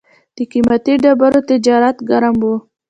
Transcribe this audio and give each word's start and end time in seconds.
د 0.35 0.37
قیمتي 0.51 0.93
ډبرو 1.03 1.39
تجارت 1.49 1.97
ګرم 2.09 2.35
و 2.41 2.43